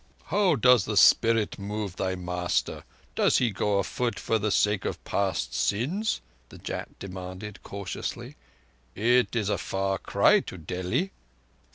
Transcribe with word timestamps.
"How 0.33 0.55
does 0.55 0.85
the 0.85 0.97
spirit 0.97 1.59
move 1.59 1.95
thy 1.97 2.15
master? 2.15 2.85
Does 3.13 3.37
he 3.37 3.51
go 3.51 3.77
afoot, 3.77 4.19
for 4.19 4.39
the 4.39 4.49
sake 4.49 4.83
of 4.83 5.03
past 5.03 5.53
sins?" 5.53 6.21
the 6.49 6.57
Jat 6.57 6.89
demanded 6.97 7.61
cautiously. 7.61 8.35
"It 8.95 9.35
is 9.35 9.47
a 9.49 9.59
far 9.59 9.99
cry 9.99 10.39
to 10.39 10.57
Delhi." 10.57 11.11